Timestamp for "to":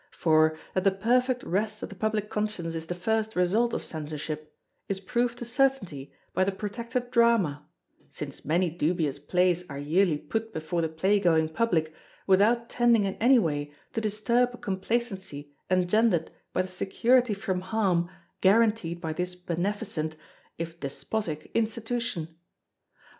5.37-5.45, 13.93-14.01